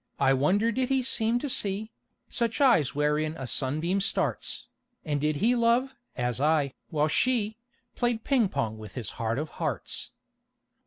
[0.19, 1.91] I wonder did he seem to see
[2.27, 4.67] Such eyes wherein a sunbeam starts,
[5.05, 7.59] And did he love (as I) while she
[7.93, 10.09] Played ping pong with his heart of hearts?